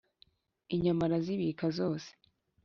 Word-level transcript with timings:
inyama 0.75 1.01
arazibika.zose 1.07 2.09